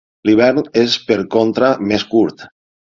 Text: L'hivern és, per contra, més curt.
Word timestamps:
L'hivern 0.29 0.63
és, 0.85 0.95
per 1.11 1.21
contra, 1.37 1.71
més 1.93 2.09
curt. 2.17 2.49